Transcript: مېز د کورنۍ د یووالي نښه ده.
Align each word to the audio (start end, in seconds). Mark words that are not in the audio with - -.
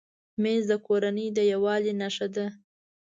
مېز 0.41 0.63
د 0.71 0.73
کورنۍ 0.87 1.27
د 1.33 1.39
یووالي 1.51 1.93
نښه 2.01 2.27
ده. 2.35 2.45